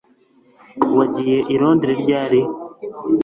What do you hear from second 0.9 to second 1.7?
Wagiye i